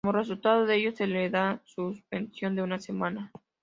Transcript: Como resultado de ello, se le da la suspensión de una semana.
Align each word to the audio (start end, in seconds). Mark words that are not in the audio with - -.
Como 0.03 0.13
resultado 0.17 0.65
de 0.65 0.77
ello, 0.77 0.91
se 0.93 1.05
le 1.05 1.29
da 1.29 1.43
la 1.51 1.61
suspensión 1.63 2.55
de 2.55 2.63
una 2.63 2.79
semana. 2.79 3.31